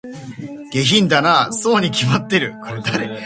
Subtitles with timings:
[0.71, 2.55] 下品だなぁ、そうに決まってる